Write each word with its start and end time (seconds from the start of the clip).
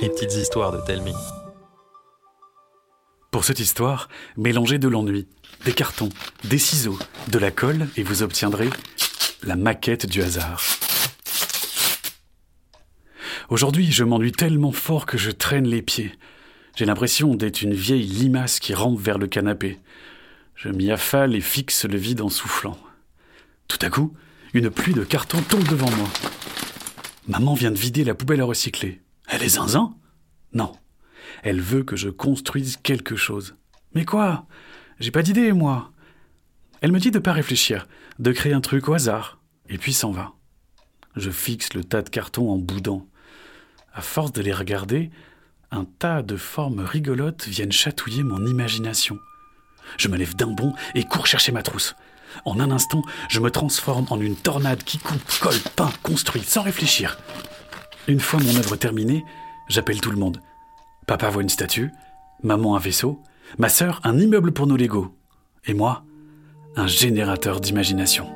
Les 0.00 0.08
petites 0.08 0.34
histoires 0.34 0.70
de 0.70 0.78
Telmi. 0.86 1.12
Pour 3.32 3.44
cette 3.44 3.58
histoire, 3.58 4.08
mélangez 4.36 4.78
de 4.78 4.86
l'ennui, 4.86 5.26
des 5.64 5.72
cartons, 5.72 6.10
des 6.44 6.58
ciseaux, 6.58 6.98
de 7.28 7.38
la 7.38 7.50
colle 7.50 7.88
et 7.96 8.04
vous 8.04 8.22
obtiendrez 8.22 8.70
la 9.42 9.56
maquette 9.56 10.06
du 10.06 10.22
hasard. 10.22 10.62
Aujourd'hui, 13.48 13.90
je 13.90 14.04
m'ennuie 14.04 14.32
tellement 14.32 14.72
fort 14.72 15.06
que 15.06 15.18
je 15.18 15.30
traîne 15.30 15.66
les 15.66 15.82
pieds. 15.82 16.12
J'ai 16.76 16.84
l'impression 16.84 17.34
d'être 17.34 17.62
une 17.62 17.74
vieille 17.74 18.06
limace 18.06 18.60
qui 18.60 18.74
rampe 18.74 19.00
vers 19.00 19.18
le 19.18 19.26
canapé. 19.26 19.80
Je 20.54 20.68
m'y 20.68 20.92
affale 20.92 21.34
et 21.34 21.40
fixe 21.40 21.84
le 21.84 21.96
vide 21.96 22.20
en 22.20 22.28
soufflant. 22.28 22.78
Tout 23.66 23.78
à 23.82 23.90
coup, 23.90 24.14
une 24.54 24.70
pluie 24.70 24.94
de 24.94 25.04
cartons 25.04 25.42
tombe 25.42 25.66
devant 25.66 25.90
moi. 25.90 26.08
Maman 27.28 27.52
vient 27.52 27.70
de 27.70 27.76
vider 27.76 28.04
la 28.04 28.14
poubelle 28.14 28.40
à 28.40 28.46
recycler. 28.46 29.02
Elle 29.28 29.42
est 29.42 29.50
zinzin? 29.50 29.94
Non. 30.54 30.72
Elle 31.42 31.60
veut 31.60 31.82
que 31.82 31.94
je 31.94 32.08
construise 32.08 32.78
quelque 32.78 33.16
chose. 33.16 33.54
Mais 33.94 34.06
quoi? 34.06 34.46
J'ai 34.98 35.10
pas 35.10 35.22
d'idée, 35.22 35.52
moi. 35.52 35.92
Elle 36.80 36.90
me 36.90 36.98
dit 36.98 37.10
de 37.10 37.18
pas 37.18 37.34
réfléchir, 37.34 37.86
de 38.18 38.32
créer 38.32 38.54
un 38.54 38.62
truc 38.62 38.88
au 38.88 38.94
hasard, 38.94 39.38
et 39.68 39.76
puis 39.76 39.92
s'en 39.92 40.10
va. 40.10 40.32
Je 41.16 41.30
fixe 41.30 41.74
le 41.74 41.84
tas 41.84 42.00
de 42.00 42.08
cartons 42.08 42.50
en 42.50 42.56
boudant. 42.56 43.06
À 43.92 44.00
force 44.00 44.32
de 44.32 44.40
les 44.40 44.54
regarder, 44.54 45.10
un 45.70 45.84
tas 45.84 46.22
de 46.22 46.36
formes 46.36 46.80
rigolotes 46.80 47.46
viennent 47.46 47.72
chatouiller 47.72 48.22
mon 48.22 48.46
imagination. 48.46 49.18
Je 49.98 50.08
me 50.08 50.16
lève 50.16 50.34
d'un 50.34 50.50
bond 50.50 50.72
et 50.94 51.04
cours 51.04 51.26
chercher 51.26 51.52
ma 51.52 51.62
trousse. 51.62 51.94
En 52.44 52.60
un 52.60 52.70
instant, 52.70 53.02
je 53.28 53.40
me 53.40 53.50
transforme 53.50 54.06
en 54.10 54.20
une 54.20 54.36
tornade 54.36 54.82
qui 54.82 54.98
coupe, 54.98 55.22
colle, 55.40 55.60
peint, 55.76 55.92
construit, 56.02 56.42
sans 56.42 56.62
réfléchir. 56.62 57.18
Une 58.06 58.20
fois 58.20 58.40
mon 58.40 58.56
œuvre 58.56 58.76
terminée, 58.76 59.24
j'appelle 59.68 60.00
tout 60.00 60.10
le 60.10 60.16
monde. 60.16 60.40
Papa 61.06 61.30
voit 61.30 61.42
une 61.42 61.48
statue, 61.48 61.90
maman 62.42 62.76
un 62.76 62.78
vaisseau, 62.78 63.22
ma 63.58 63.68
sœur 63.68 64.00
un 64.04 64.18
immeuble 64.18 64.52
pour 64.52 64.66
nos 64.66 64.76
Legos, 64.76 65.14
et 65.66 65.74
moi, 65.74 66.04
un 66.76 66.86
générateur 66.86 67.60
d'imagination. 67.60 68.30